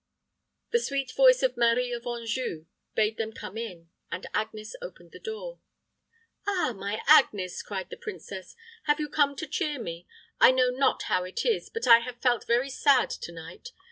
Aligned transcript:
The 0.71 0.79
sweet 0.79 1.11
voice 1.11 1.43
of 1.43 1.55
Marie 1.55 1.91
of 1.93 2.07
Anjou 2.07 2.65
bade 2.95 3.17
them 3.17 3.31
come 3.33 3.55
in, 3.55 3.91
and 4.11 4.25
Agnes 4.33 4.75
opened 4.81 5.11
the 5.11 5.19
door. 5.19 5.59
"Ah, 6.47 6.73
my 6.75 7.03
Agnes," 7.05 7.61
cried 7.61 7.91
the 7.91 7.97
princess, 7.97 8.55
"have 8.85 8.99
you 8.99 9.07
come 9.07 9.35
to 9.35 9.45
cheer 9.45 9.77
me? 9.79 10.07
I 10.39 10.49
know 10.53 10.71
not 10.71 11.03
how 11.03 11.23
it 11.23 11.45
is, 11.45 11.69
but 11.69 11.85
I 11.85 11.99
have 11.99 12.19
felt 12.19 12.47
very 12.47 12.71
sad 12.71 13.11
to 13.11 13.31
night. 13.31 13.73